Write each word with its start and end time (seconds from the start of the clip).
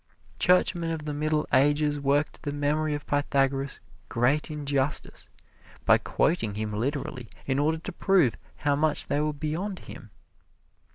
Churchmen 0.39 0.89
of 0.89 1.05
the 1.05 1.13
Middle 1.13 1.45
Ages 1.53 1.99
worked 1.99 2.41
the 2.41 2.51
memory 2.51 2.95
of 2.95 3.05
Pythagoras 3.05 3.79
great 4.09 4.49
injustice 4.49 5.29
by 5.85 5.99
quoting 5.99 6.55
him 6.55 6.73
literally 6.73 7.29
in 7.45 7.59
order 7.59 7.77
to 7.77 7.91
prove 7.91 8.35
how 8.55 8.75
much 8.75 9.05
they 9.05 9.19
were 9.21 9.31
beyond 9.31 9.77
him. 9.77 10.09